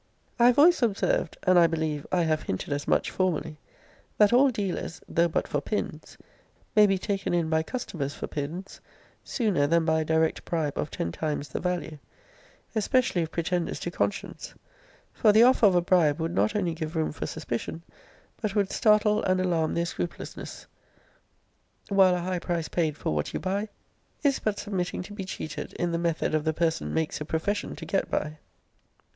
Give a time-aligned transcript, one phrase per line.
[0.39, 3.59] I have always observed, and, I believe, I have hinted as much formerly,*
[4.17, 6.17] that all dealers, though but for pins,
[6.75, 8.81] may be taken in by customers for pins,
[9.23, 11.99] sooner than by a direct bribe of ten times the value;
[12.73, 14.55] especially if pretenders to conscience:
[15.13, 17.83] for the offer of a bribe would not only give room for suspicion,
[18.41, 20.65] but would startle and alarm their scrupulousness;
[21.89, 23.69] while a high price paid for what you buy,
[24.23, 27.75] is but submitting to be cheated in the method of the person makes a profession
[27.75, 28.39] to get by.